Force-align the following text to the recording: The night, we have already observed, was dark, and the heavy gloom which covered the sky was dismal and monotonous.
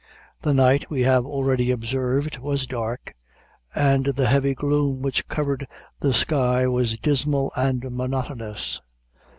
The 0.41 0.55
night, 0.55 0.89
we 0.89 1.01
have 1.01 1.27
already 1.27 1.69
observed, 1.69 2.39
was 2.39 2.65
dark, 2.65 3.13
and 3.75 4.05
the 4.07 4.25
heavy 4.25 4.55
gloom 4.55 5.03
which 5.03 5.27
covered 5.27 5.67
the 5.99 6.11
sky 6.11 6.65
was 6.65 6.97
dismal 6.97 7.51
and 7.55 7.83
monotonous. 7.91 8.81